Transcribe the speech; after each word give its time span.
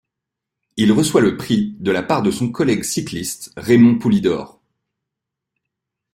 Il 0.77 0.93
reçoit 0.93 1.21
le 1.21 1.37
prix 1.37 1.75
de 1.79 1.91
la 1.91 2.01
part 2.01 2.23
de 2.23 2.31
son 2.31 2.51
collègue 2.51 2.83
cycliste 2.83 3.51
Raymond 3.55 3.99
Poulidor. 3.99 4.59